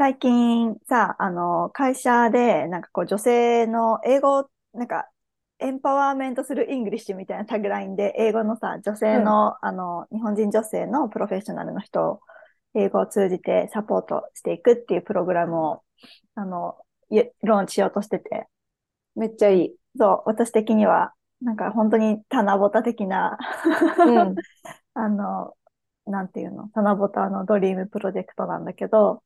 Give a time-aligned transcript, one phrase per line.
[0.00, 5.10] 最近さ、あの、会社で、なんかこう、女性の英語、なんか、
[5.58, 9.24] エンパワーメントする English みたいなタグラインで、英語のさ、女性うん。
[9.24, 12.20] の、あの、日本人女性のプロフェッショナルの人を、
[12.74, 15.82] 英語を通じてサポートしていくっていうプログラムを、
[16.34, 16.78] あの、
[17.10, 18.46] いローンチしようとしてて、
[19.16, 19.76] めっちゃいい。
[19.98, 21.12] そう、私的には、
[21.42, 23.38] なんか本当に棚ぼた的な
[24.04, 24.42] うん。
[24.94, 25.54] あの、
[26.06, 29.22] なんていうの、棚ぼたのドリームプロジェクトなんだけど、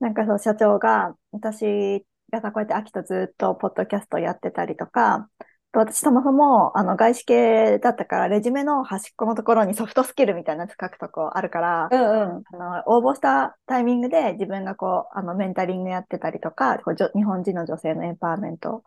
[0.00, 5.30] なんかそう、社長が、私がさ、こうやって秋とずっとポッドキャストやってたりとか、
[5.72, 12.44] と私そもそも、あの、外資系だったから、レジュメの端っこのところにソフトスキルみたいなやつ書くとこあるから、うんうん。
[12.52, 18.84] あの、応募したタイミングで自分がこう、あの、メンタリングやってたりとか、こう日本人の女性のエンパワーメントを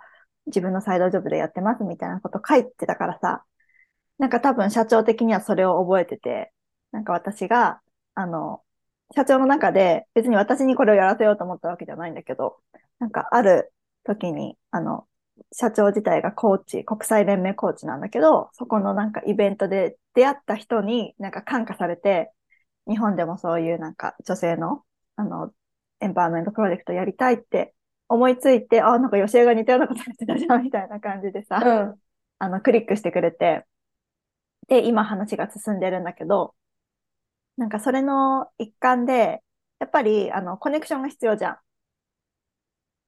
[0.47, 3.43] 自分のサイドジョブでやってますみたいなこと書いてたからさ、
[4.17, 6.53] なんか多分社長的にはそれを覚えてて、
[6.91, 7.81] なんか私が、
[8.15, 8.61] あの、
[9.15, 12.57] 社長の中で別に私にこれをやらせようと思ったわけじゃないんだけど、
[12.99, 15.07] なんかある時に、あの、
[15.53, 22.31] 社長自体がコーチ、国際連盟コーチなんだけど、そこのなんかイベントで出会った人になんか感化されて、
[22.87, 24.83] 日本でもそういうなんか女性の、
[25.15, 25.53] あの、
[25.99, 27.73] エンパワーメントプロジェクトやりたいって
[28.07, 32.01] 思いついて、あ、なんか吉江が似たようなことやってたじゃんみたいな感じでさ、うん。
[32.39, 33.65] あの、クリックしてくれて、
[34.67, 36.55] で、今話が進んでるんだけど、
[37.57, 39.43] なんかそれの一環で、
[39.79, 41.57] やっぱり、あの、コネクションが必要じゃん。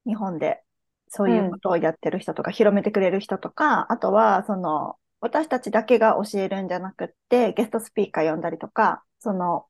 [0.06, 0.64] 日本で。
[1.12, 9.66] そういうことをやってる人とか、広めてくれる人とか、あとは、その、私たちだけが教えるんじゃなくって、ゲストスピーカー呼んだりとか、その、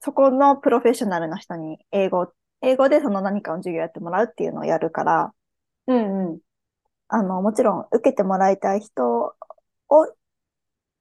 [0.00, 5.32] そこのプロフェッショナルな人に英語、英語でその何かの授業やってもらうっていうのをやるから、
[5.86, 6.40] うんうん。
[7.08, 9.36] あの、もちろん受けてもらいたい人
[9.88, 10.14] を、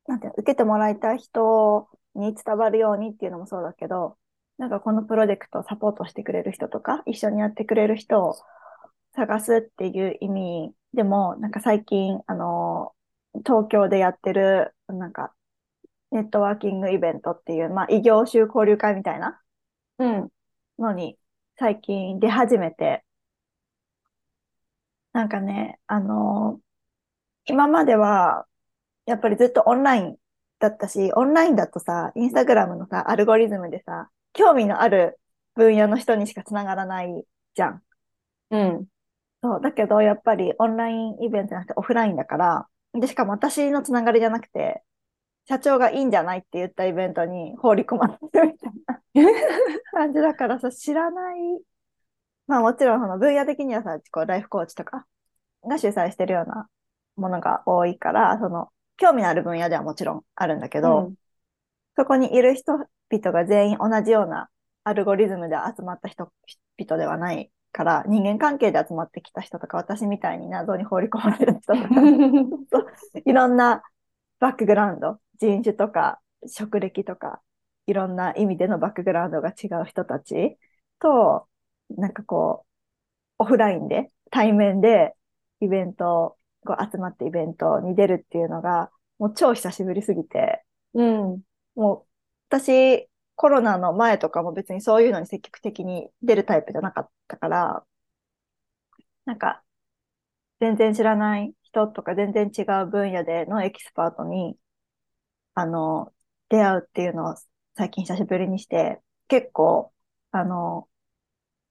[0.08, 1.88] なんていうの、受けてもらいたい人
[2.20, 4.18] に伝わるようにっていうのもそうだけど、
[4.58, 8.36] なんかこのプロジェクトをサポートしてくれる人とか、一緒にやってくれる人を
[9.16, 12.94] 探すっていう意味でも、なんか最近、あの、
[13.46, 15.34] 東京でやってる、なんか、
[16.12, 19.42] ネットワーキングイベントっていう、まあ、異業種交流会みたいな
[20.00, 20.30] うん。
[20.80, 21.20] のに
[21.60, 23.04] 最近出始めて、
[25.14, 26.62] なんかね、あの、
[27.46, 28.48] 今までは、
[29.06, 30.18] やっぱりずっとオンライン
[30.60, 35.20] だったし、オンラインだとさ、インスタグラムのさ、アルゴリズムでさ、興味のある
[35.56, 37.26] 分野の人にしかつながらない
[37.56, 37.84] じゃん。
[38.52, 38.88] うん。
[39.44, 44.84] そう、だけど、やっぱりオンラインイベントじゃなくてオフラインだから、で、しかも私のつながりじゃなくて、
[45.48, 49.02] 社長がいいんじゃないって言ったイベントに放り込まれるみたいな
[49.92, 51.40] 感じだからさ、知らない。
[52.48, 55.06] まあもちろん、その分野的にはさ、こう、ライフコーチとか
[55.66, 56.70] が主催してるような
[57.16, 61.16] ものが多いから、その、興味のある分野ではもちろんあるんだけど、うん。
[61.96, 64.50] そこにいる人々が全員同じような
[64.84, 72.02] アルゴリズムで集まった人々ではないから、人間関係で集まってきた人とか、私みたいに謎に放り込まれる人とか、
[73.26, 73.84] いろんな
[74.40, 77.42] バックグラウンド、人種とか職歴とか、
[77.86, 80.58] いろんな意味でのバックグラウンドが違う人たち
[81.00, 81.48] と、
[81.90, 82.66] なんかこ
[83.40, 85.16] う、オフラインで、対面で
[85.60, 91.44] イベント、こう集まってイベントに出るっていうのが、もう超久しぶりすぎて、うん。
[91.76, 92.08] もう
[92.50, 97.86] 私、コロナの前とかも別にそういうのに積極的に出るタイプじゃなかったから、
[99.26, 99.64] なんか、
[100.60, 104.58] 全然知らない人とか全然違う分野でのエキスパートに、
[105.54, 106.14] あの、
[106.50, 107.36] 出会うっていうのを
[107.78, 109.94] 最近久しぶりにして、結構、
[110.32, 110.90] あの、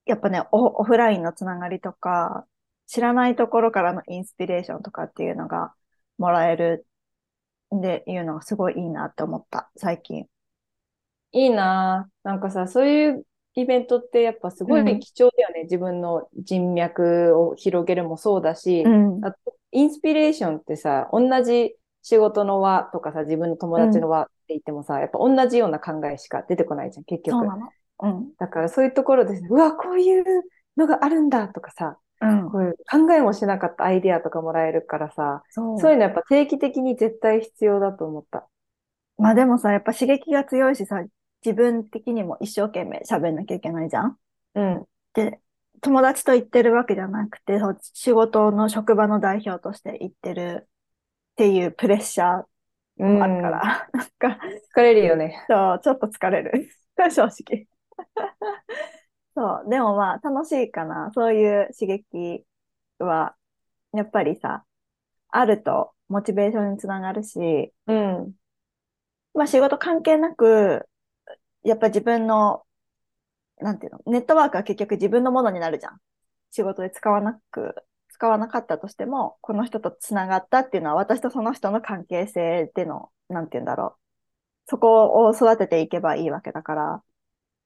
[0.07, 2.47] やっぱね、オ、オフラインのつながりとか、
[2.89, 5.73] 知らないところからのインスピレーションとかっていうのが
[6.17, 6.87] もらえる
[7.71, 10.27] でいうのがすごいいいなって思った、最近。
[11.33, 12.29] いいなぁ。
[12.29, 15.65] なんかさ、そういうイベントってやっぱすごうんい貴重だよね。
[15.65, 19.25] 自分の人脈を広げるもそうだし、うん。
[19.25, 27.37] あとインスピレーションってさ、同じ仕事の輪とかさ、自分の友達の輪って言ってもさ、やっぱ同じような考えしか出てこないじゃん、結局。
[27.37, 27.69] そうなの。
[28.01, 28.33] うん。
[28.39, 30.25] だからそういうところですね、うわ、こういう
[30.79, 32.51] のがあるんだとかさ、うん。
[32.51, 35.81] こういう考えもしなかったアイデアとかもらえるからさ、そう。
[35.81, 38.49] そういうのやっぱ定期的に絶対必要だと思った。
[39.17, 41.03] まあでもさ、やっぱ刺激が強いしさ、
[41.45, 44.17] 自分的にも一生懸命喋んなきゃいけないじゃん？
[44.55, 44.85] うん。
[45.15, 45.41] で、
[45.81, 52.45] 友達と言ってるわけじゃなくて、そう仕事の職場の代表として言ってるっていうプレッシャー
[52.99, 53.19] うん。
[53.19, 54.41] もあるから、 なんか、
[54.75, 55.45] 疲れるよね。
[55.49, 56.69] そう、ちょっと疲れる。
[57.11, 57.69] 正直。
[59.39, 61.11] そう、でもまあ楽しいかな。
[61.15, 62.45] そういう刺激
[62.99, 63.37] は、
[63.93, 64.67] やっぱりさ、
[65.31, 68.35] あるとモチベーションにつながるし、うん。
[69.35, 70.89] まあ仕事関係なく、
[71.65, 72.67] やっぱ自分の
[73.61, 76.01] なんていうの、ネットワークは結局自分のものになるじゃん。
[76.51, 77.75] 仕事で使わなく、
[78.11, 84.01] 使わなかったとしても、この人と繋がったっていうのは私とその人の関係性での、なんて言うんだろう。
[84.69, 87.05] そこを育てていけばいいわけだから、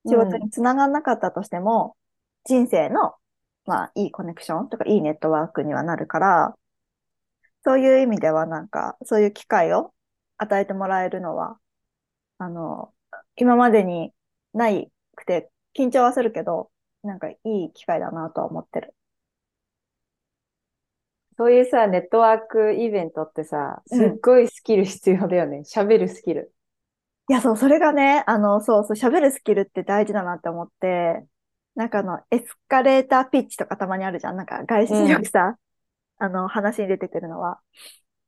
[0.07, 1.97] 仕事に繋がんなかったとしても、
[2.45, 3.15] 人生の、
[3.67, 6.57] まあ、いいコネクションとか、いいネットワークにはなるから、
[7.65, 9.95] そういう意味ではなんか、そういう機会を
[10.37, 11.59] 与えてもらえるのは、
[12.39, 12.93] あの、
[13.37, 14.13] 今までに
[14.53, 16.71] ないくて、緊張はするけど、
[17.03, 18.95] なんかいい機会だなとは思ってる。
[21.37, 25.61] そういうさ、ネットワークイベントってさ、すっごいスキル必要だよね。
[25.61, 26.53] 喋、るスキル。
[27.29, 31.25] いや、そう、それがね、あの、そうそう、喋るスキルって大事だなって思って、
[31.75, 34.37] なんかあの、エスカレーターピッチとかたまにあるじゃん。
[34.37, 35.57] なんか外資によくさ、
[36.19, 37.61] あの、話に出てくるのは、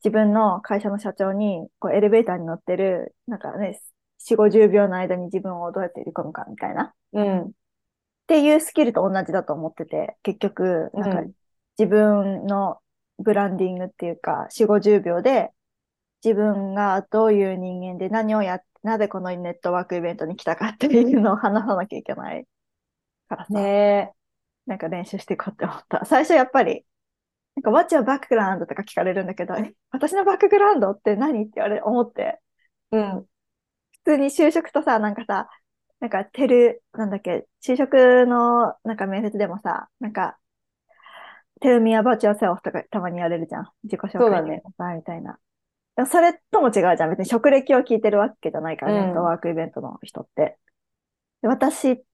[0.04, 3.80] 自分の会社の社長に、こう、エレベーターに乗ってる、なんかね、
[4.18, 6.84] 4、50秒の間に自分をどうやって入れ込むかみたいな。
[6.84, 7.54] っうん。
[8.26, 11.34] ていうスキルと同じだと思ってて、結局、なんかうん
[11.78, 12.80] 自分の
[13.18, 15.50] ブランディングっていうか、4、50秒で
[16.24, 22.46] 自分がどういう人間で何をやって、なぜこのネットワークイベントに来たかっていうのを話さなきゃいけない
[23.28, 24.12] からさ、ね
[24.66, 26.04] なんか練習していこうって思った。
[26.04, 26.84] 最初やっぱり、
[27.56, 28.66] なんか What's your background?
[28.66, 31.42] とか聞かれるんだけど、え私のバックグラウンドって何？
[31.42, 32.40] って言われ、思って、
[32.92, 32.96] え。
[32.96, 33.20] うん。
[33.22, 33.28] 普
[34.04, 35.48] 通に就職とさ、なんかさ、
[36.00, 40.38] なんかテル、なんだっけ、就職のなんか面接でもさ、なんか、
[41.62, 43.70] tell me about yourself とかたまに言われるじゃん。
[43.84, 45.38] 自己紹介してくださいみたいな。
[46.06, 47.10] それとも違うじゃん。
[47.10, 50.58] 別に職歴を聞いてるわけじゃないから、うんネットワークイベントの人って。
[51.42, 52.04] で私、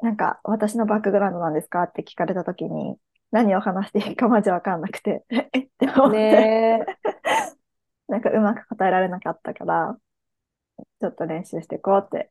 [0.00, 2.96] なんか、私のバックグラウンドなんですかって聞かれたときに、
[3.30, 6.86] 何を話していいかマジわかんなくて、 えって思って。
[8.08, 9.96] なんかうまく答えられなかったから、
[11.00, 12.30] ちょっと練習していこうって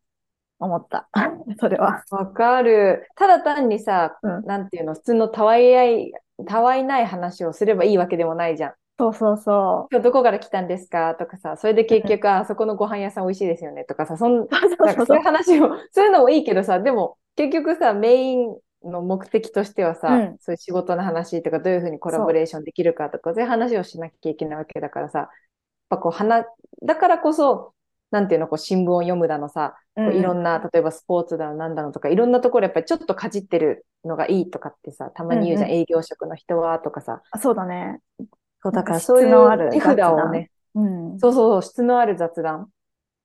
[0.59, 1.09] 思った。
[1.59, 2.03] それは。
[2.11, 3.07] わかる。
[3.15, 6.13] ただ単にさ、うんなんていうの、普通のたわいあい、
[6.47, 8.73] たわいない話をすればいいわけでもないじゃん。
[8.97, 11.15] そうそうそ今日どこから来たんですか？
[11.15, 13.83] とかさ、それで結局、 あそこのご飯屋さん美味しいですよね。
[13.83, 15.23] とかさ、そん、なんかそういう。
[15.23, 20.37] 話を、そういうのもいいけどさ、でも結局さ、メインの目的としてはさ、うん。
[20.39, 23.43] そういう仕事の話とか、どういうふうにコラボレーションできるかとか、そう。
[23.43, 25.29] いう話をしなきゃいけないわけだからさ、やっ
[25.89, 26.45] ぱこう、話、
[26.83, 27.73] だからこそ、
[28.11, 35.75] なんていうの、こう、新聞を読むだのさ、こういろんな、例えばスポーツだの、なんだのとか、いろんなところやっぱりちょっとかじってるのがいいとかってさ、たまに言うじゃん、うん。
[35.75, 37.21] 営業職の人はとかさ。
[37.31, 37.99] あそうだね。
[38.65, 41.19] そう、だからそうい質のあるう手札をね、うん。
[41.19, 42.69] そうそうそう、質のある雑談っ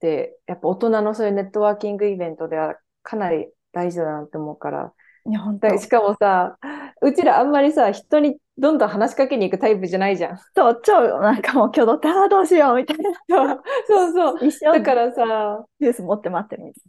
[0.01, 4.93] て、やっぱ大人のそういうネットワーキングイベントではかなり大事だなって思うから。
[5.27, 6.59] いや、本当だしかもさ、
[7.03, 10.39] うちらあんまりさ、人にどんどん話しかけに行くタイプじゃないじゃん。
[10.55, 12.97] そう、超、なんかもう挙動って、ああ、どうしよう、みたい
[13.29, 13.63] な。
[13.87, 14.47] そうそう。
[14.47, 16.83] 一緒だからさ、ジュース持って待ってるみたい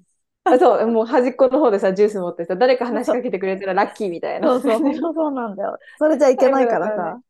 [0.44, 4.48] あそう、もう端っこの方でさ、ジュース持ってさ、誰か話しかけてくれたらラッキーみたいな。
[4.48, 4.60] な。
[4.60, 5.78] そうそう、そうなんだよ。
[6.00, 7.22] それじゃいけないからさ。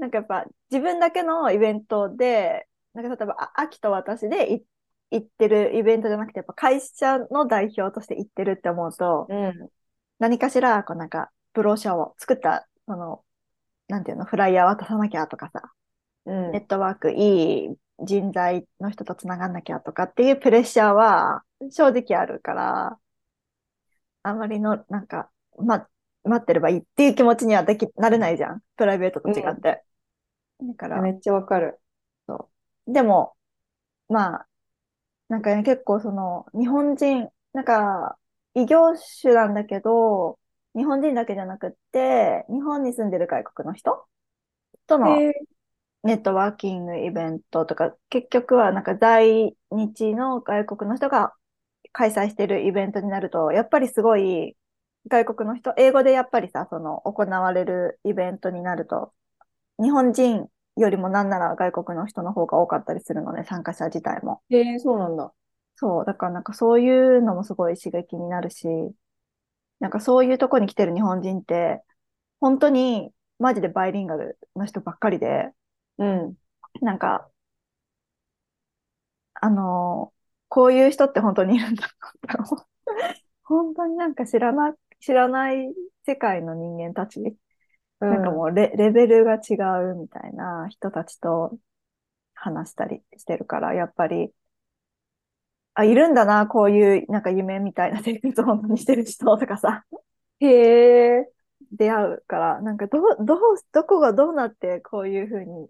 [0.00, 4.64] なんかやっぱ、自分だけのイベントで、なんか例えば、あ秋と私でい
[5.10, 9.68] 行ってるイベントじゃなくて、やっぱ会社の代表として行ってるって思うと、うん。
[10.18, 13.22] 何かしら、こうなんか、ブローシャーを作った、その、
[13.88, 15.72] なんていうの、フライヤー渡さなきゃとかさ、
[16.26, 22.98] うんネットワーク、いい人材の人とつながんなきゃとかっていうプレッシャーは正直あるから、
[24.22, 25.86] あんまりの、なんか、ま、
[26.24, 28.60] 待ってればいいっていう気持ちにはでき、なれないじゃん。
[28.76, 29.82] プライベートと違って。
[30.62, 31.80] だから、めっちゃわかる。
[32.86, 33.36] でも、
[34.08, 34.48] まあ、
[35.28, 38.18] なんかね、結構その、日本人、なんか、
[38.54, 40.38] 異業種なんだけど、
[40.76, 44.06] 日本人だけじゃなくって、日本に住んでる外国の人
[44.86, 45.32] とのへ
[46.04, 51.34] ネットワーキングイベントとか、結局はなんか在日の外国の人が
[51.92, 54.56] 開催してるイベントになると、やっぱりすごい
[55.08, 59.14] 外国の人、英語でやっぱりさ、その行われるイベントになると、
[59.82, 60.46] 日本人
[60.76, 64.42] よりもなんなら外国の人の方が多かったりするのね、参加者自体も。
[64.50, 65.32] え、へえそうなんだ。
[65.76, 68.66] そう、だからなんかそういうのもすごい刺激になるし、
[69.80, 71.82] なんかそういうとこに来てる日本人って、
[72.40, 75.50] 本当にマジでバイリンガルの人ばっかりで、
[75.98, 76.36] うん。
[76.82, 77.30] なんか、
[79.34, 80.12] あの
[80.48, 81.82] こういう人って本当にいるんだ
[82.28, 82.66] なって思う
[83.44, 85.74] 本当になんか知らな、知らない
[86.06, 87.20] 世界の人間たち、
[88.00, 89.54] なんかもうレ、レベルが違
[89.92, 91.58] うみたいな人たちと
[92.34, 94.30] 話したりしてるから、やっぱり、
[95.74, 99.84] あ、いるんだな、こういうなんか夢みたいな生活を本当にしてる人とかさ、
[100.40, 101.32] へえ。
[101.72, 103.38] 出会うから、なんかどう、どう、
[103.72, 105.68] どこがどうなってこういうふうに、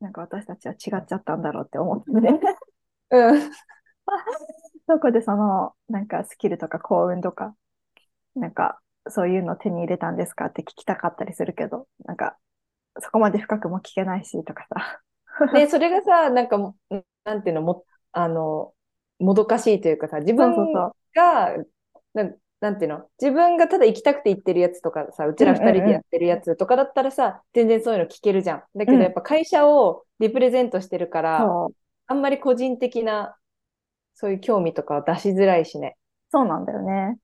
[0.00, 2.40] なんか私たちは違っちゃったんだろうって思ってね。
[3.10, 3.50] うん。
[4.86, 7.54] どこでその、なんかスキルとか幸運とか、
[8.36, 10.46] なんかそういうの手に入れたんですか？
[10.46, 12.36] って聞きたかったりするけど、なんか
[13.00, 15.00] そこまで深くも聞けないしとかさ。
[15.52, 16.76] で、それがさ、なんかも、
[17.24, 18.74] なんていうの、も、あの、
[19.18, 21.56] もどかしいというかさ、自分そうそうそうが、
[22.14, 22.30] な
[22.60, 28.64] なんていうの、自分がただ行きたくて行ってるやつとかさ、うちら二人でやってるやつとかだったらさ、全然そういうの聞けるじゃん。
[28.76, 31.74] だけうんどやっぱ会社をリプレゼントしてるから、そう、
[32.06, 33.36] あんまり個人的な、
[34.14, 35.96] そういう興味とかは出しづらいしね。
[36.30, 37.18] そうなんだよね。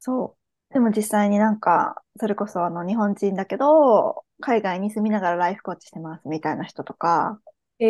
[0.00, 0.35] そう。
[0.72, 7.40] でも実際になんか、それこそあの日本人だけど、海外に住みながらライフコーチしてますみたいな人とか、
[7.78, 7.86] へ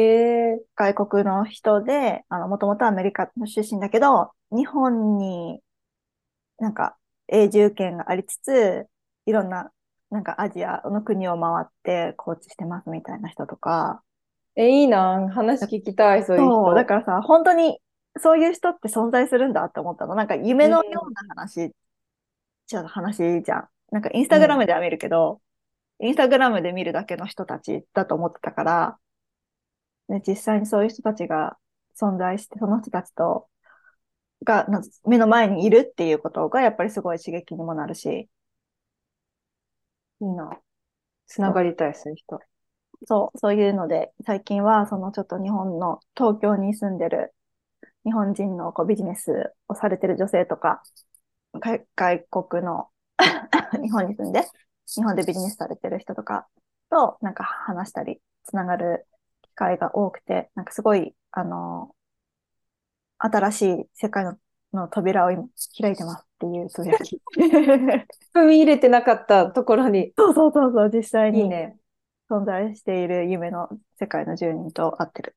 [0.52, 5.61] え外国の人で、あの、もともとアメリカの出身だけど、日本に
[6.59, 6.97] なんか
[7.28, 8.87] 永住権がありつつ、
[9.26, 9.73] いろんな、
[10.11, 14.02] なんかアジアの国を回ってコーチしてますみたいな人とか、
[14.54, 15.30] え、いいな。
[15.33, 16.64] 話聞きたい、そういう人。
[16.64, 17.78] そう、だからさ、本当に
[18.18, 20.14] そういう人って存在するんだって思ったの。
[20.14, 21.73] なんか夢のような話、
[22.66, 23.68] じゃあ話じゃん。
[23.90, 25.40] なんかインスタグラムでは見るけど、
[26.00, 28.99] インスタグラムで見るだけの人たちだと思ってたから、
[30.08, 31.58] で実際にそういう人たちが
[32.00, 33.49] 存在して、その人たちと、
[34.44, 34.66] が
[35.06, 38.28] 目の前にいるっていうことがやっぱりすごい刺激にもなるし、
[40.20, 40.58] いいな。
[41.26, 42.40] つながりたい、そういう人。
[43.06, 47.35] そう、そういうので、最近は、そのちょっと日本の、東京に住んでる
[48.04, 50.82] 日本人のこうビジネスをされてる女性とか、
[51.60, 52.88] 外外国の
[53.82, 54.42] 日本に住んで、
[54.94, 56.46] 日本でビジネスされてる人とか
[56.90, 59.06] と、なんか話したり、つながる
[59.42, 61.94] 機会が多くて、なんかすごい、あの、
[63.18, 64.38] 新しい世界の
[64.72, 65.44] の扉を今
[65.80, 67.20] 開いてますっていうつぶやき。
[68.34, 70.12] 踏み入れてなかったところに。
[70.16, 71.78] そうそうそうそう、実際にいいね。
[72.28, 75.36] 存在している夢の世界の住人と会ってる。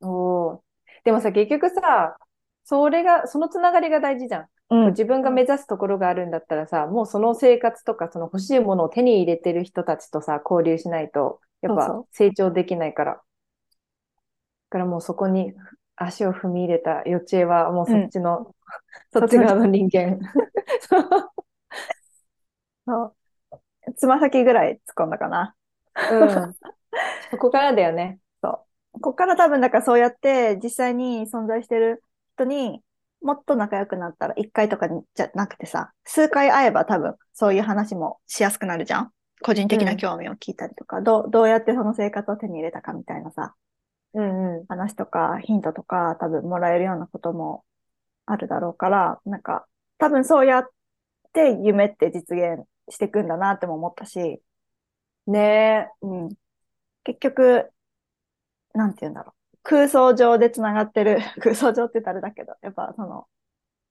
[0.00, 0.60] おー
[1.04, 2.16] でもさ、結局さ、
[2.64, 4.48] それが、そのつながりが大事じゃん。
[4.70, 13.12] うん自分が目指すところがあるんだったらさ、もうその生活とか、その欲しいものを手に入れてる人たちとさ、交流しないと、やっぱそうそう成長できないから。
[13.12, 13.20] だ
[14.70, 15.54] からもうそこに
[15.94, 18.54] 足を踏み入れた予知恵は、もうそっちの、
[19.12, 20.18] そっち側の人間。
[22.86, 23.14] そう。
[23.96, 25.54] つま先ぐらい突っ込んだかな。
[26.10, 26.54] うん。
[27.30, 28.18] そこからだよね。
[28.96, 32.02] ここから多分、だからそうやって実際に存在してる
[32.34, 32.82] 人に
[33.22, 39.12] もっと仲良くなったら、一回とかじゃなくてさ、数回会えば多分そういう話もしやすくなるじゃん？
[39.42, 43.54] 個人的な興味を聞いたりとか、どう、どうやってその生活を手に入れたかみたいなさ、
[44.14, 44.66] うんうん。
[44.66, 47.64] 話とかヒントとか多分もらえるようなことも
[48.24, 49.66] あるだろうから、なんか
[49.98, 50.68] 多分そうやっ
[51.32, 54.40] て夢って実現していくんだなっても思ったし、
[55.26, 56.28] ねうん。
[57.04, 57.70] 結局、
[58.74, 59.35] なんて言うんだろう。
[59.68, 63.26] 空想上で繋がってる、 空想上って言ったらあれだけど、やっぱその、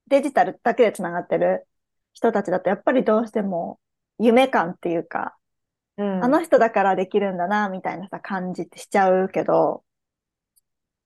[0.07, 1.67] デジタルだけで繋がってる
[2.13, 3.79] 人たちだと、やっぱりどうしても
[4.17, 5.35] 夢感っていうか、
[5.97, 6.01] え。
[6.01, 6.23] うん。
[6.23, 9.83] あの人だからできるんだな、みたいなさ、感じってしちゃうけど、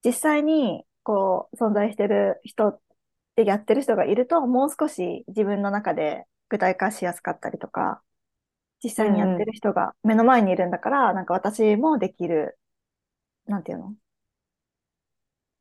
[0.03, 2.79] 実際に、こう、存在してる人
[3.35, 8.03] でやってる人がいると、もう少し自分の中で具体化しやすかったりとか、
[8.83, 12.57] 実際にやってる人が目の前にいるんだから、なんか私もできる、
[13.47, 13.95] なんていうの？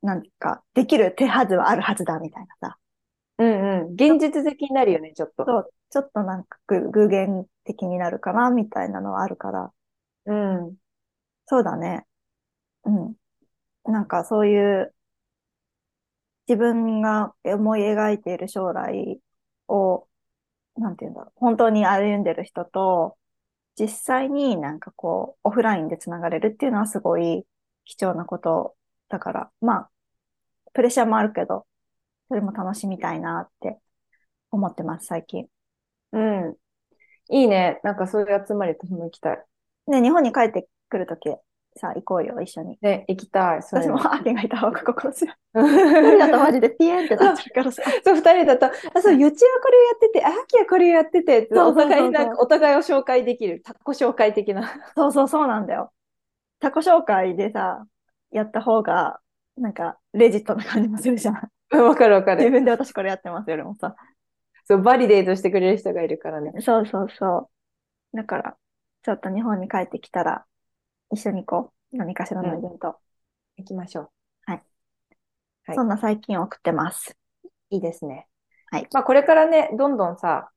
[0.01, 2.77] なんか、できる手はずはあるはずだ、みたいなさ。
[3.39, 3.93] うんうん。
[3.93, 5.45] 現実的になるよね、ちょっと。
[5.45, 9.73] そう、ちょっとなんかぐ偶現的になるかな、みたいなのはあるから、
[10.25, 10.35] う
[10.71, 10.77] ん。
[11.47, 12.05] そうだね。
[12.85, 13.15] うん。
[13.85, 14.93] なんかそういう
[16.47, 19.19] 自分が思い描いている将来
[19.67, 20.07] を、
[20.77, 23.17] なんていうんだろう、本当に歩んでる人と、
[23.79, 27.45] 実際になんかこう、オフラインでつながれるっていうのはすごい
[27.85, 28.77] 貴重なこと
[29.09, 29.89] だから、まあ、
[30.73, 31.65] プレッシャーもあるけど、
[32.27, 33.79] それも楽しみたいなって
[34.51, 35.47] 思ってます、最近。
[36.13, 36.55] うん。
[37.29, 37.79] いいね。
[37.83, 39.43] なんかそういう集まり私も行きたい。
[39.87, 41.29] ね、日本に帰ってくるとき、
[41.75, 42.77] さあ行こうよ、一緒に。
[42.81, 43.63] ね、行きたい。
[43.63, 45.35] そ私も、アキがいた方が心強い。
[45.53, 45.61] 一
[46.01, 47.83] 人だとマジでピエンってなっちゃうからさ。
[48.03, 54.71] そう、二人だと、あ、そう、ゆちはこれをやってて、あきはこれをやってて、お互いなんか、お互いを紹介できる、タコ紹介的な。
[54.95, 55.91] そうそうそうなんだよ。
[56.59, 57.85] タコ紹介でさ、
[58.31, 59.19] やった方が、
[59.57, 61.51] なんか、レジットな感じもするじゃん。
[61.71, 62.39] う んわかるわかる。
[62.39, 63.95] 自分で私これやってますよりもさ。
[64.65, 66.53] そう、バリデートしてくれる人がいるからね。
[66.61, 67.49] そうそうそ
[68.13, 68.17] う。
[68.17, 68.57] だから、
[69.03, 70.45] ちょっと日本に帰ってきたら、
[71.11, 71.97] 一緒に行こう。
[71.97, 72.99] 何かしらのイベント。
[73.57, 74.09] 行きましょう。
[74.45, 74.63] はい
[75.75, 77.15] そんな最近送ってます。
[77.69, 78.27] いいですね。
[78.71, 80.49] はいまあ、これからね、どんどんさ、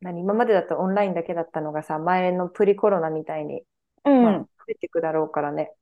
[0.00, 3.62] 何、今までだとオンラインだけだったのがさ、前のプリコロナみたいに、
[4.04, 4.22] うん。
[4.22, 5.72] まあ、増えていくだろうからね。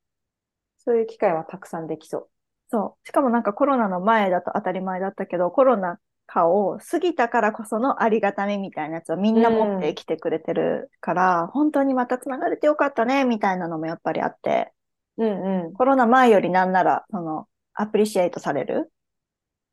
[0.85, 2.29] そういう機会はたくさんできそう。
[2.71, 3.09] そう。
[3.09, 14.73] しかもなんかコロナの前だと当たり前だったけど、コロナ禍を過ぎたからこそのありがたみみたいなやつをみんな持ってきてくれてるから、本当にまた繋がれてよかったね、みたいなのもやっぱりあって、
[15.17, 18.91] うんうコロナ前よりなんなら、その、アプリシエイトされる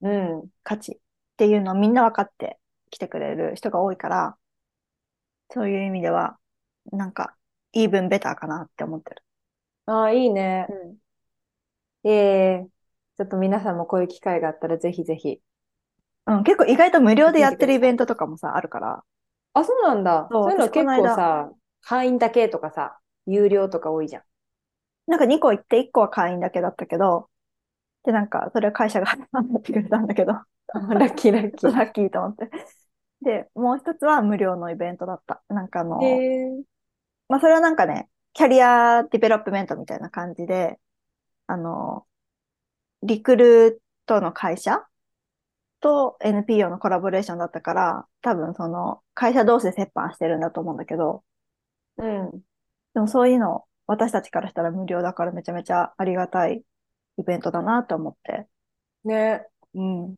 [0.02, 0.08] ん。
[0.08, 0.50] うん。
[0.64, 0.98] 価値っ
[1.38, 2.60] ていうのをみんな分かって
[2.90, 4.38] きてくれる人が多いから、
[5.52, 6.38] そういう意味では、
[6.92, 7.36] なんか、
[7.74, 9.24] イーブンベターかなって思ってる。
[9.88, 10.74] ああ、いいね。
[12.03, 12.67] ええ
[13.17, 15.41] ちょっと皆さんもこういう機会があったらぜひぜひ。
[16.27, 19.03] うん、結構意外と無料でやってるイベントとかもさ、あるから。
[19.53, 20.32] あ、そうなんだ。
[20.32, 21.51] そうそういうの結私この間構さ、
[21.82, 24.24] 会員だけとかさ、有料とか多いじゃん。
[25.08, 27.29] なんか2個行って1個は会員だけだったけど、
[28.06, 31.72] で、なんか、それは会社が払ってくれたんだけど、ラッキーラッキー。
[31.77, 32.50] ラッキーと思って。
[33.22, 35.44] で、もう一つは無料のイベントだった。
[35.50, 36.06] なんかあの、へ
[36.60, 36.77] え。
[37.29, 40.79] まあ、それはなんかね、 career development みたいな感じで、
[41.48, 42.08] あの、
[43.03, 44.86] リクルートの会社
[45.82, 51.24] と NPO のコラボレーションだったから、多分その会社同士で折半してるんだと思うんだけど、
[51.98, 52.32] うん。
[52.96, 56.63] でもそういうの私たちからしたら無料だからめちゃめちゃありがたい
[57.20, 58.48] イベントだなと思って。
[59.06, 59.48] ね。
[59.75, 60.15] うん。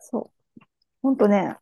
[0.00, 0.60] そう。
[1.02, 1.56] ほんとね、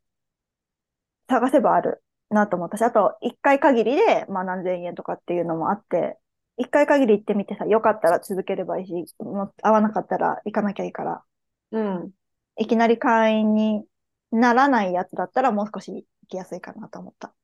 [1.28, 2.02] 探せばある
[2.36, 6.18] なと思ったし、あと、一回限りで、まあ何千円とかっていうのもあって、
[6.58, 11.24] 一回限り行ってみてさ、よかったら続ければいいし、もう合わなかったら行かなきゃいいから、
[11.72, 12.10] うん。
[12.58, 13.84] いきなり会員に
[14.30, 17.34] ならないやつだったらもう少し行きやすいかなと思った。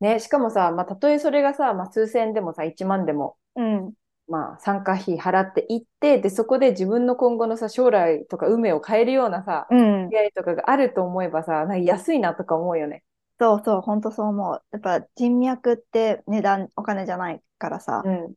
[0.00, 3.94] ね、しかもさ、まあ、たとえそれがさ、まあ、数千でもさ、1万でも、うん。
[4.28, 10.10] まあ、参加費払っていって、で、そこで自分の今後のさ、将来とか運命を変えるようなさ、うん。
[10.10, 13.04] 出会いとかがあると思えばさ、なんか安いなとか思うよね。
[13.38, 14.62] そうそう、ほんとそう思う。
[14.72, 18.36] やっぱ人脈って値段、お金じゃないからさ、うん。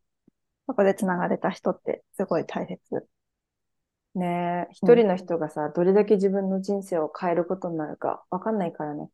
[0.67, 3.07] そこで繋がれた人ってすごい大切。
[4.15, 9.09] ねえ、一人の人がさ、どれだけ自分の人生を変えることになるかわかんないからね。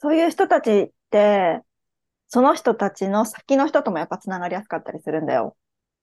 [0.00, 1.62] そういう人たちって、
[2.28, 5.56] その人たちの先の人ともやっぱつながりやすかったりするんだよ。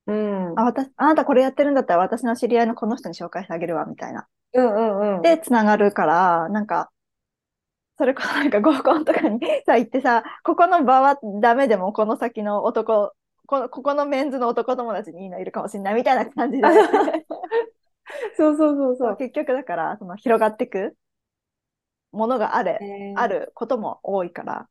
[0.06, 0.54] うん。
[0.56, 4.28] あ、私、あなたこれやってるんだったら私の知り合いのこの人に紹介してあげるわ、みたいな。
[4.54, 5.34] うんうんうん。
[5.38, 6.92] で、つながるから、なんか、
[7.98, 13.14] それこそなんか合コンとかにさ、行ってさ、ここの場はダメでもこの先の男、
[13.46, 16.64] この、ここのメンズの男友達にいいのいるかもしれないみたいな感じで。
[18.36, 19.18] そうそうそうそう。
[19.18, 20.96] 結局だから、その広がっていく
[22.12, 24.68] ものがあれ、ねあることも多いから、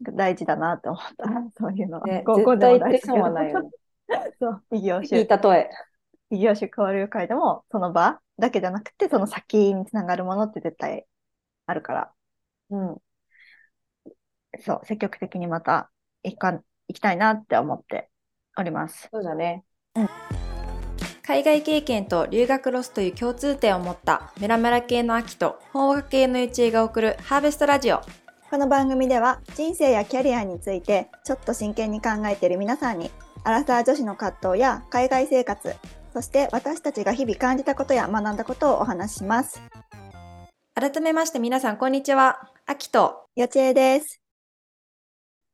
[0.00, 1.28] 大事だなって思った。
[1.58, 2.06] そういうのは。
[2.06, 3.70] ね、合コンでも大事だないよね。
[4.40, 5.70] そう、異業いい種、例え。
[6.30, 11.06] 異業種交流会でも、その場だけじゃなくて、その先につながるものって絶対
[11.70, 12.12] あるから、
[12.70, 12.96] うん。
[14.60, 15.90] そう、積極的にまた
[16.22, 18.10] 行かん、行きたいなって思って
[18.58, 19.08] おります。
[19.12, 19.64] そうだね。
[21.22, 28.00] 海外経験と留学ロスという共通点を持ったメラメラ系の秋と法学系のゆちえが送るハーベストラジオ。
[28.50, 33.12] この番組では人生やキャリアについてちょっと真剣に考えている皆さんに
[33.44, 35.76] アラサー女子の葛藤や海外生活
[36.12, 39.62] そして私たちが日々感じたことや学んだことをお話しします。
[40.74, 42.48] 改めまして皆さんこんにちは。
[42.66, 44.22] 秋とよちえです。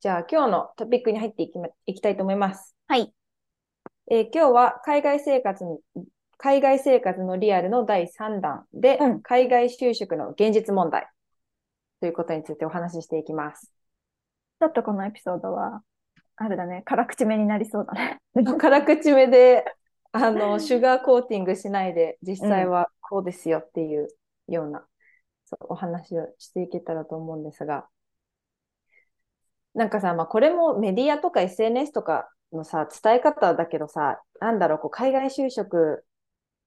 [0.01, 2.77] じゃあ今日のトピックに入っていきま、いきたいと思います。
[2.87, 3.13] はい。
[4.11, 5.79] えー今日は海外生活に、
[6.39, 11.09] 海外生活のリアルの第3弾で、うん海外就職の現実問題
[12.01, 13.73] ということについてお話ししていきます。
[14.61, 15.83] ちょっとこのエピソードは、
[16.37, 18.21] あれだね、辛口めになりそうだね。
[18.59, 19.65] 辛口目で、
[20.13, 24.09] あの、 シュガーコーティングしないで、実際はこうですよっていう
[24.49, 24.87] ような、
[25.61, 27.87] お話をしていけたらと思うんですが、
[29.75, 36.05] なんかさ、まあ、これもメディアとか SNS とかのさ、伝え方だけどさ、なんだろう、こう、海外就職、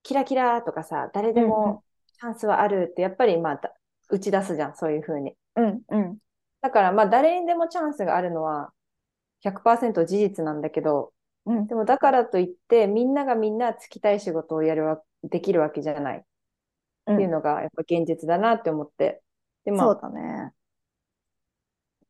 [0.03, 1.83] キラキラとかさ、誰でも
[2.19, 3.73] チャンスはあるって、やっぱりまあ、だ
[4.09, 5.35] 打ち出すじゃん、そういうふうに。
[5.55, 6.17] うん、うん、
[6.61, 8.71] だからまあ、誰にでもチャンスがあるのは
[9.41, 11.11] 100%事実なんだけど、
[11.45, 11.67] うん。
[11.67, 16.23] でもだからといって、みんながみんな就きたい仕事をやるわ、できるわけじゃない
[17.13, 19.21] っていうのがやっぱ現実だなって思って。
[19.65, 20.53] で、まあ、そうだね。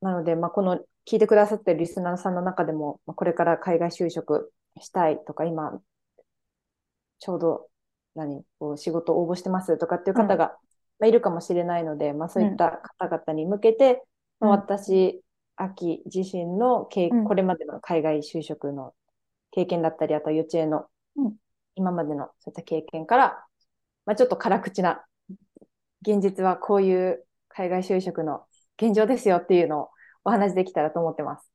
[0.02, 5.82] なので、まあ、この聞いてくださってるリスナーさんの中でも、まあ、これから海外就職したいとか、今、
[7.20, 7.68] ちょうど、
[8.16, 10.58] 何、こう仕事応募してますとかっていう方が、
[11.00, 14.04] まあ、いるかもしれないので、まあ、そういった方々に向けて、
[14.40, 15.22] ま私、
[15.56, 17.26] 秋自身の経、うん。
[17.26, 18.94] これまでの海外就職の
[19.52, 20.86] 経験だったり、あとは幼稚園の
[21.18, 21.36] うん。
[21.76, 23.46] 今までのそういった経験から、
[24.10, 25.06] まあ、ちょっと辛口な、
[26.02, 28.42] 現実はこういう海外就職の
[28.82, 29.90] 現状ですよっていうのを
[30.24, 31.48] お話できたらと思ってます。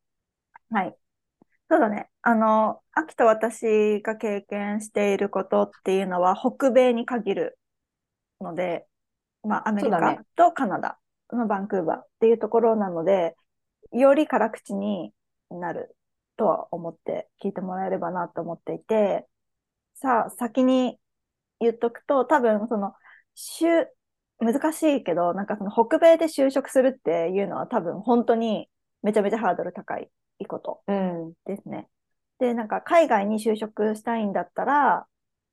[0.71, 0.97] はい。
[1.69, 2.11] そうだね。
[2.23, 7.59] あの、秋と私が経験していることっていうのは北米に限る
[8.41, 8.87] ので、
[9.43, 10.97] まあアメリカとカナダ
[11.33, 13.35] のバンクーバーっていうところなので、
[13.91, 15.13] より辛口に
[15.51, 15.97] なる
[16.37, 19.27] とは思って聞いてもらえればなと思っていて、
[19.97, 21.01] さあ先に
[21.61, 22.95] 言っとくと、多分その、
[23.37, 23.87] 就
[24.39, 28.69] 難しいけど、なんかその北米で就職するっていうのは多分本当に
[29.03, 30.09] めちゃめちゃハードル高い
[30.47, 31.33] ことうん。
[31.47, 31.89] ですね。
[32.39, 35.07] で、なんか海外に就職したいんだったら、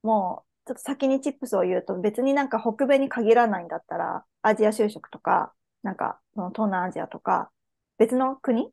[0.04, 7.52] もうちょっと先にチップスを言うと別になんか北米に限らないんだったら、アジア就職とか、なんかその東南アジアとか、
[7.98, 8.72] 別の国？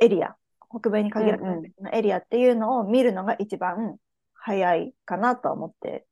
[0.00, 0.36] エリア、
[0.70, 3.96] 北米に限らうんうんない別のエリアっていうのを見るのが一番
[4.40, 6.06] 早いかなとは思って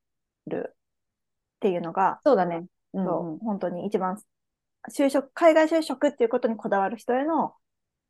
[0.46, 0.76] る
[1.56, 2.66] っていうのが、そうだね。
[2.94, 4.16] うんそう、本当に一番、
[4.90, 7.54] 就職、海外就職っていうことにこだわる人への、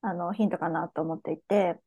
[0.02, 1.81] あの、ヒントかなと思っていて、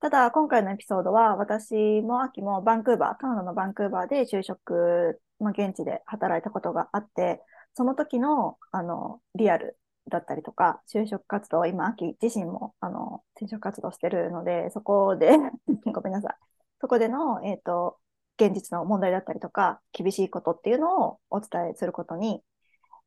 [0.00, 7.42] ただ、今回のエピソードは、私も秋もバンクーバー、カナダのバンクーバーで就職、まあ、現地で働いたことがあって、
[7.74, 15.32] その時の、あの、リアルだったりとか、就職活動、今、秋自身も、あの、就職活動してるので、そこで、
[15.94, 16.49] ごめんなさい。
[16.80, 17.98] そこでの、えっ、と、
[18.40, 22.42] 現実の問題だったりとか、厳しいことっていうのをお伝えすることに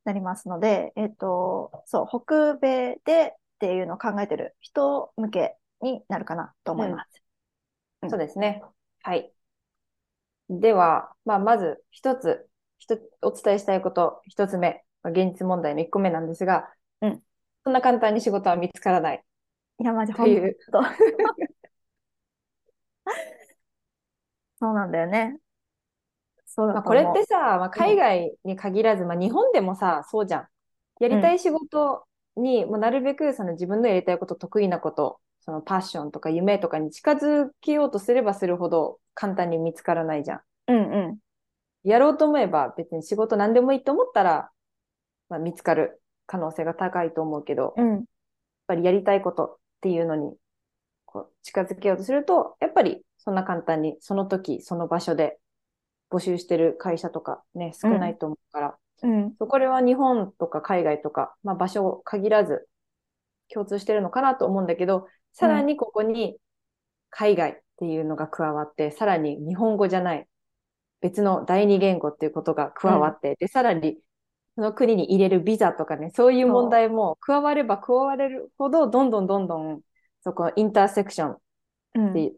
[0.04, 7.22] なりますので、えっ、と、そう、北米でっていうのを考えてる人向けになるかなと思います。
[8.02, 8.62] うんそうですね。
[9.02, 9.32] はい。
[10.50, 12.46] では、まあ、まず一つ、
[12.78, 16.68] 一つお伝えしたいこと、一つ目、まあ現実問題の一個目なんですが、
[17.00, 17.22] うん
[17.64, 19.24] そんな簡単に仕事は見つからない。
[19.78, 20.88] いや、マジ、というほんと。
[24.64, 25.38] そうなんだよね。
[26.46, 27.16] そうだまあ、これと思う。
[27.18, 30.48] ってさ、まあ、海外に限らず、まあ、日本でもさ、そうじゃん。
[31.00, 32.04] やりたい仕事
[32.36, 40.40] に、もうなるべくその自分のやりたいこと、得意なこと、そのパッションとか夢とかに近づけようとすればするほど簡単に見つからないじゃん。
[40.68, 41.18] うんうん。
[41.84, 44.50] やろうと思えば別に仕事何でもいいと思ったら、
[45.28, 48.04] まあ、見つかる可能性が高いと思うけど、やっうん。
[48.68, 50.36] ぱりやりたいことっていうのに
[51.06, 55.38] こう近づけようとすると、やっぱりそんな簡単にその時、その場所で
[56.10, 59.34] 募集してる会社とかね、少ないと思うから、うん。
[59.38, 62.68] そうこれは日本とか海外とか、まあ、場所を限らず
[63.52, 66.36] 共通してるのかなと思うんだけど、さらにここに
[67.10, 70.28] 海外っていうのが加わって、さらに日本語じゃない
[71.00, 73.98] 別の第二言語っていうことが加わって、で、さらに
[74.54, 79.80] その国に入れるビザとかね、そういう問題も加われば加われるほど、どんどんどんどん、
[80.22, 81.38] そこインターセクションっ
[81.96, 82.14] うん。
[82.14, 82.32] て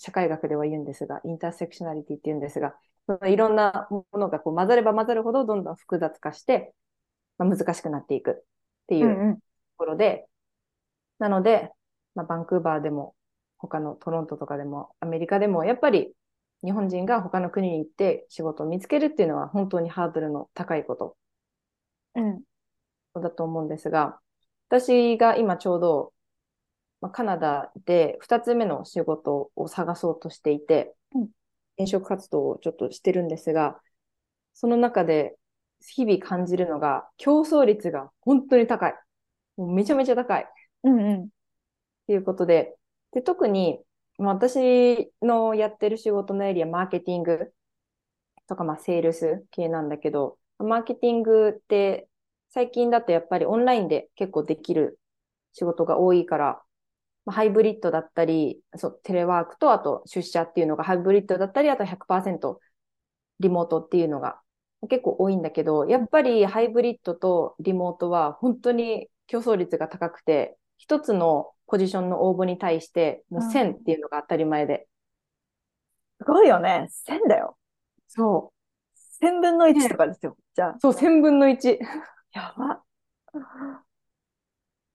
[0.00, 2.74] 社会学では言うんですが、インターセクショナリティって言うんですが、
[3.06, 6.74] そのいろんなものがこう混ざれば混ざるほどどんどん複雑化して、
[7.38, 8.44] まあ、難しくなっていくっ
[8.88, 9.36] ていううんうん。
[9.36, 9.42] と
[9.78, 10.28] ころで、
[11.18, 11.72] なので、
[12.14, 13.14] まあ、バンクーバーでも、
[13.58, 16.14] 他のトロントとかでも、アメリカでも、やっぱり
[16.64, 21.16] 日本人が他の国に行って仕事を見つけるっていうのは本当にハードルの高いこと
[22.14, 22.44] うん。
[23.14, 24.20] だと思うんですが、
[24.68, 26.12] 私が今ちょうど、
[27.00, 31.28] まあ、カナダで2つ目の仕事を探そうとしていて、うん
[31.76, 33.80] 転職活動をちょっとしてるんですが、
[34.52, 35.36] その中で
[35.80, 38.94] 日々感じるのが競争率が本当に高い。
[39.56, 40.46] もうめちゃめちゃ高い。
[40.84, 41.24] うんうん。
[41.24, 41.28] っ
[42.06, 42.76] ていうことで、
[43.12, 43.80] で特に、
[44.18, 47.52] まあ、私のやってる仕事のエリア、マーケティング
[48.48, 52.08] とか、まあ、セールス系なんだけど、マーケティングって
[52.50, 54.98] 最近だとやっぱりオンラインで結構できる
[55.52, 56.62] 仕事が多いから、まあ、
[57.30, 62.60] ハイブリッドだったり、そう、テレワークとあと出社っていうのがハイブリッドだったり、あと100%
[63.40, 64.40] リモートっていうのが
[64.88, 74.88] 結構多いんだけど、やっぱりハイブリッドとリモートは本当に競争率が高くて、一つのポジションの応募に対して、もう1000っていうのが当たり前で。
[76.18, 76.88] すごいよね。
[77.06, 77.56] 1000だよ。
[78.08, 78.52] そ
[79.22, 79.24] う。
[79.24, 80.36] 1000分の1とかですよ。
[80.54, 80.76] じゃあ。
[80.80, 81.78] そう、1000分の1。
[82.32, 82.82] やば。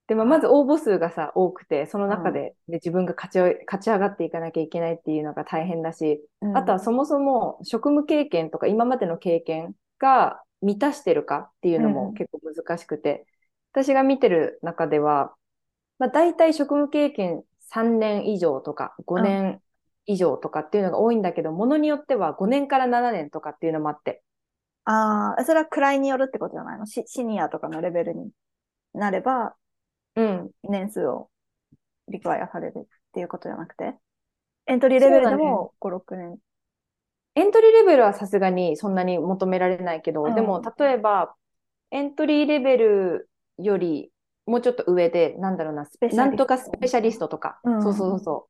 [0.07, 6.21] で、まあ、まず応募数がさ、多くて、その中で,、で自分が勝ち上勝ち上がっていかなきゃいけないっていうのが大変だし、
[6.53, 11.95] あとはそもそも職務経験とか今までの経験が満たしてるかっていうのうんうん。
[12.07, 13.25] も結構難しくて、
[13.71, 15.33] 私が見てる中では、
[15.97, 19.59] まあ、大体職務経験3年以上とか5年
[20.05, 24.21] 以上とかっていうのが多いんだけど、ものによっては5年から7年とかっていうのもあって、
[24.85, 26.85] ああ、それは位によるってことじゃないの？
[26.85, 28.29] シシニアとかのレベルに
[28.93, 29.55] なれば、
[30.15, 31.29] うん、年数を
[32.07, 33.95] リクワイアされるっていうことじゃなくて、
[34.67, 36.37] エントリーレベルでも5、6年。
[37.35, 41.35] エントリーレベルはさすがにそんなに求められないけど、うんでも例えば、
[41.91, 44.11] エントリーレベルより
[44.45, 47.59] もうちょっと上で、なんだろうな、ペシャリストなんとかスペシャリストとか。
[47.63, 48.47] うんそうそうそうそ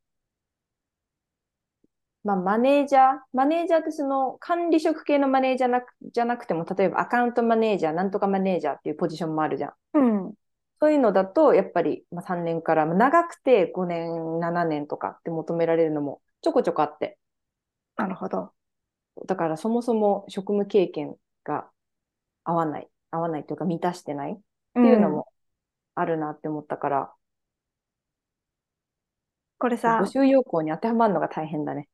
[2.24, 2.28] う。
[2.28, 9.74] まあ、マネージャー、マネージャーってその管理職系のマネージャーなくじゃなくても、例えばアカウントマネージャー、なんとかマネージャーっていうポジションもあるじゃん。
[9.94, 10.34] うん。
[10.80, 17.18] そういうのだと、やっぱり、まあ、3年から、まあ長くて5年、7年とかって求められるのもちょこちょこあって。
[17.98, 18.54] なるほど。
[19.28, 21.70] だからそもそも職務経験が
[22.44, 24.40] 合わない、合わないというか満たしてないっ
[24.74, 25.28] ていうのも
[25.96, 27.14] あるなって思ったから、
[29.58, 31.90] これさ募、集要項に当てはまるのが大変だね。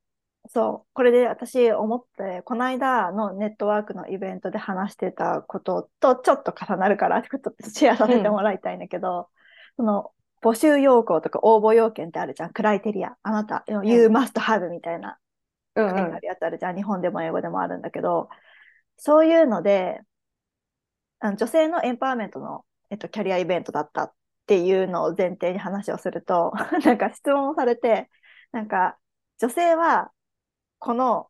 [0.53, 9.29] そう、これで私思って、この間のネットワークのイベントで話してたこととちょっと重なるから、ちょっとシェアさせてもらいたいんだけど、
[9.77, 10.11] その
[10.41, 13.15] 募集要項とか応募要件ってあるじゃん、クライテリア。
[13.23, 15.17] あなた、You must have みたいな
[15.75, 18.27] うん書いてあるやつあるじゃん、日本でも英語でもあるんだけど、
[18.97, 20.01] そういうので、
[21.19, 24.13] あの女性のエンパワーメントの、えっと、キャリアイベントだったっ
[24.47, 26.51] ていうのを前提に話をすると、
[26.83, 28.09] なんか質問をされて、
[28.51, 28.97] なんか
[29.39, 30.11] 女性は
[30.81, 31.27] この、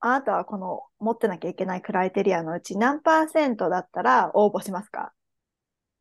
[0.00, 5.12] あなたはこの持ってなきゃいけないクライテリアのうち何パーセントだったら応募しますか？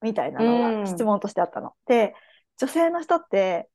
[0.01, 1.73] みたいなのうんが質問としてあったの。
[1.85, 2.15] で、
[2.57, 3.69] 女性の人って、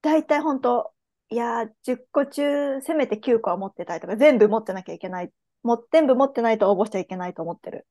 [0.00, 0.92] 大体本当
[1.28, 5.30] いやー、10個中、せめて9個は持ってたいとか、全部持ってなきゃいけない。
[5.64, 7.86] も全部持ってないと応募しちゃいけないと思ってる。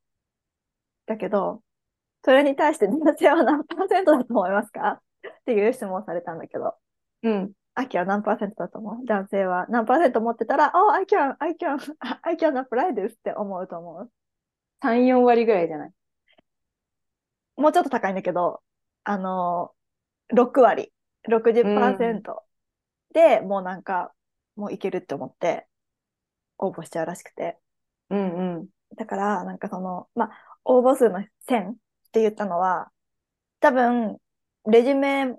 [1.06, 1.62] だけど、
[2.24, 5.02] それに対して男性は何パーセントだと思いますか？
[5.28, 6.76] っていう質問をされたんだけど、
[7.24, 7.52] うん。
[7.74, 9.06] アキは何パーセントだと思う？
[9.06, 11.78] 男性は何パーセント持ってたら、Oh, I can, I can,
[12.22, 14.12] I can apply this って思うと思う。
[14.84, 15.92] 3、4割ぐらいじゃない？
[17.56, 18.62] もうちょっと高いんだけど、
[19.04, 20.92] あのー、6割、
[21.30, 22.22] 60%
[23.14, 24.14] でもうなんか、
[24.56, 25.68] もういけるって思って
[26.58, 27.58] 応募しちゃうらしくて。
[28.10, 28.68] うんうん。
[28.98, 30.32] だから、なんかその、まあ、
[30.66, 31.76] 応募数の1000っ
[32.12, 32.92] て言ったのは、
[33.60, 34.18] 多分、
[34.68, 35.36] レジュメ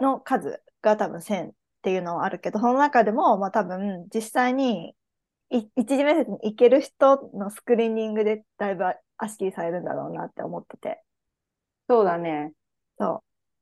[0.00, 4.94] の数が多分1000っていうのはあるけど、その中でも、まあ多分、実際に、
[5.50, 8.84] い一次面接に行ける人のスクリーニングでだいぶ
[9.18, 11.02] 足切りされるんだろうなって思ってて。
[11.88, 12.52] そうだね。
[12.98, 13.16] そう。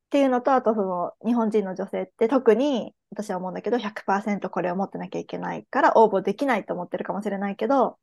[0.08, 7.98] っていうのと、あとその、日本人の女性って特に、私は思うんだけど、100%これを持ってなきゃいけないから応募できないと思ってるかもしれないけど、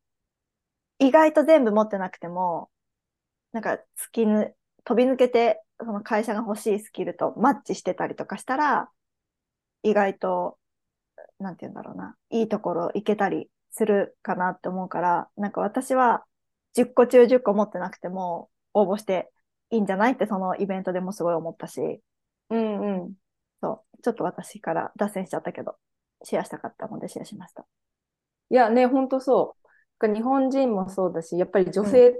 [0.98, 2.70] 意外と全部持ってなくても、
[3.52, 8.90] なんか、突きぬ、飛び抜けて、その会社が欲しいスキルとマッチしてたりとかしたら、
[9.86, 10.58] 意外と、
[11.38, 16.24] なんて言うんだろうな、いいところ行けたりするかなって思うから、なんか私は
[16.74, 19.30] 10個中10個持ってなくても応募して
[19.70, 22.00] いいんじゃないってそのイベントでもすごい思ったし、
[22.50, 23.14] うんうん。
[23.62, 25.76] そう、ちょっと私から脱線しちゃったけど、
[26.24, 27.64] シェアしたかったのでシェアしました。
[28.50, 29.56] いやね、ほんとそ
[30.02, 30.06] う。
[30.12, 32.14] 日本人もそうだし、やっぱり女性っ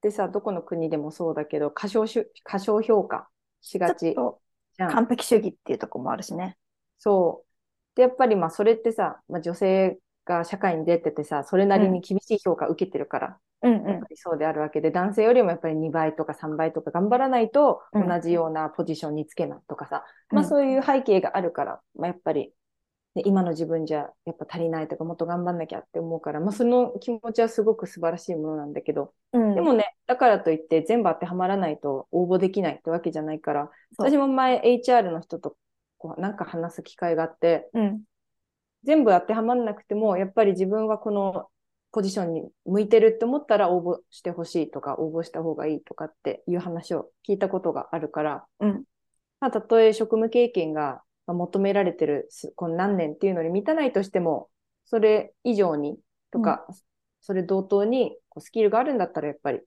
[0.00, 2.06] てさ、どこの国でもそうだけど、過小
[2.42, 3.28] 過小評価
[3.60, 4.16] しがちち
[4.78, 6.56] 完璧主義っていうところもあるしね。
[6.98, 7.96] そう。
[7.96, 14.06] で、やっぱりまあそれってさ、まあ、女性が社会に出ててさ、それなりに厳しい評価受けてるから、うんぱ。
[14.10, 18.08] りそうであるわけで、男性よりもやっぱり2倍とか3倍とか頑張らないとうん。
[18.08, 20.36] 同じようなポジションにつけないとかさ、うん。
[20.36, 22.52] まあそういう背景があるから、まあやっぱり、
[23.14, 29.54] ね、今の自分じゃやっぱ足りないとかもっと頑張んなきゃって思うから、まあその気持ちはすごく素晴らしいものなんだけど、うん。
[29.54, 35.56] でもね、だからといって全部当てはまらないと応募できないってわけじゃないから、私も前 HR の人と
[36.18, 38.02] なんか話す機会があって、うん。
[38.84, 41.48] 全部当てはまらなくても、やっぱり自分はこの
[41.90, 48.84] ポジションに向いてるって思ったら応募してほしいとか、応募した方がいいとかっていう話を聞いたことがあるから、うん
[49.40, 54.48] まあ、たとえ職務経験がまあ求められてるすこの何年っていうのに満たないとしても、
[54.84, 55.98] それ以上に
[56.30, 56.66] とか、
[57.20, 59.60] それ同等にこうスキルがあるんだったらやっぱり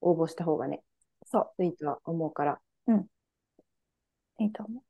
[0.00, 0.82] 応募した方がね、
[1.26, 1.64] そう。
[1.64, 2.60] いいとは思うから。
[4.38, 4.82] いいと思う。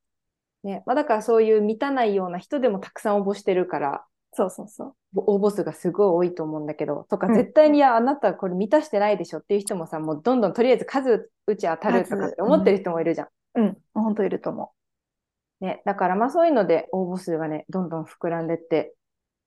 [0.65, 0.83] ね。
[0.87, 4.95] まあだからそういう満たないような人でもたくさん応募してるから、そうそうそう。
[5.15, 13.29] 応募数がすごい多いと思うんだけど、とかうん絶対にいや、あなたこれ満たしてないでしょっていう人もさ、もうどんどんとりあえず数打ち当たるとかって思ってる人もいるじゃん。
[13.55, 13.79] うん。
[13.95, 14.73] 本当いると思
[15.61, 15.83] ね。
[15.85, 18.95] だからまあそういうので応募数がね、どんどん膨らんでって、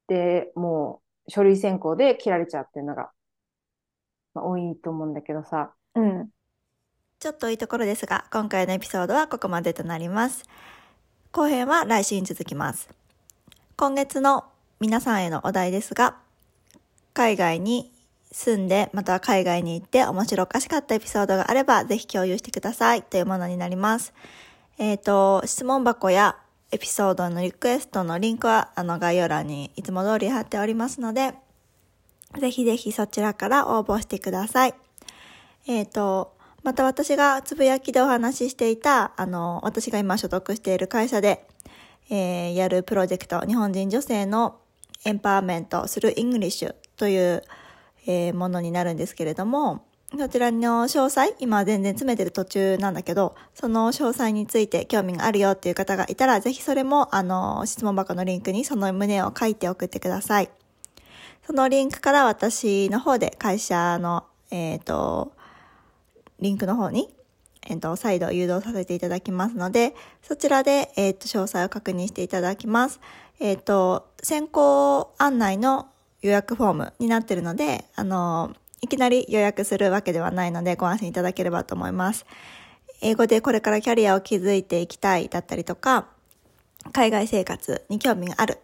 [0.07, 3.11] で、もう書類選考で切られちゃうっていうのが、
[4.33, 5.73] まあ、多いと思うんだけどさ。
[5.95, 6.01] う。
[6.01, 6.29] うん。
[7.19, 10.43] ちょっといいところですが、今回のエピソードはここまでとなります。
[11.37, 12.89] 後編は来週に続きます。
[13.75, 14.45] 今月の
[14.79, 16.15] 皆さんへのお題ですが、
[17.13, 17.91] 海外に
[18.31, 24.15] 住んで、または海外に行って面白おかしかったエピソードがあれば、ぜひ共有してくださいというものになります。
[24.79, 26.37] えっ、と、質問箱や
[26.71, 31.35] エピソードのリクエストのリンクは、あの概要欄にいつも通り貼っておりますので、
[32.39, 34.73] ぜひぜひそちらから応募してください。
[35.67, 36.33] えっ、と、
[36.67, 41.47] また私がつぶやきでお話ししていた、あの、私が今所属している会社で、
[42.09, 44.59] えー、やるプロジェクト、日本人女性の
[45.05, 47.41] エンパワーメントする English という、
[48.05, 49.85] えー、ものになるんですけれども、
[50.19, 60.49] そちらの詳細、今全然詰めてる途中なんだけど、その詳細について興味があるよっていう方がいたら、ぜひそれも、あの、質問箱のリンクにその旨を書いて送ってください。
[61.45, 65.31] そのリンクから私の方で会社の、えっ、ー、と、
[66.39, 67.09] リンクの方に、
[67.67, 72.99] えっ、と、再度誘導させていただきますので、そちらで、えっ、と、詳細を確認していただきます。
[73.39, 75.89] えっ、と、先行案内の
[76.21, 82.25] 予約フォームになってるので、あの、いきなり予約するわけではないのでご安心いただければと思います。
[83.01, 86.07] 英語でこれからキャリアを築いていきたいだったりとか、
[86.93, 88.59] 海外生活に興味がある。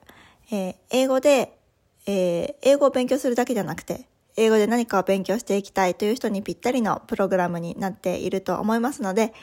[0.52, 1.58] えー、英語で、
[2.06, 9.34] えー、英語を勉強するだけじゃなくて、英語で何かを勉強していきたいという人にぴったりのプログラムになっていると思いますので、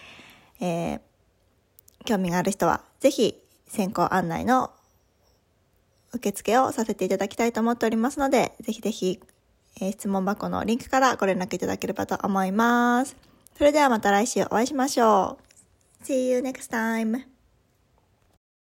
[0.61, 1.01] えー、
[2.05, 3.35] 興味がある人はぜひ
[3.69, 4.71] 先行案内の
[6.13, 9.21] 受付をさせていただきたいと思っておりますので、ぜひぜひ
[9.81, 13.17] えー、質問箱のリンクからご連絡いただければと思います。
[13.57, 15.39] それではまた来週お会いしましょ
[16.03, 16.05] う。
[16.05, 17.40] See you next time!